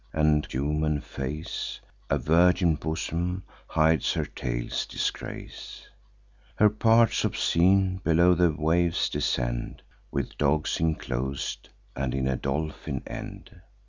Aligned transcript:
A 0.15 0.41
human 0.49 0.99
face, 0.99 1.79
And 2.09 2.23
virgin 2.23 2.73
bosom, 2.73 3.43
hides 3.67 4.13
her 4.13 4.25
tail's 4.25 4.87
disgrace: 4.87 5.89
Her 6.55 6.71
parts 6.71 7.23
obscene 7.23 7.97
below 8.03 8.33
the 8.33 8.49
waves 8.51 9.09
descend, 9.09 9.83
With 10.09 10.39
dogs 10.39 10.79
inclos'd, 10.79 11.69
and 11.95 12.15
in 12.15 12.27
a 12.27 12.35
dolphin 12.35 13.03
end. 13.05 13.61